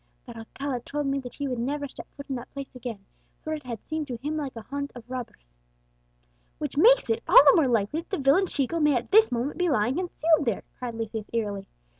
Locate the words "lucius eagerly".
10.95-11.67